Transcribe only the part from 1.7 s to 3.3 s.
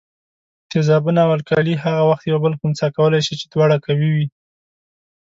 هغه وخت یو بل خنثي کولای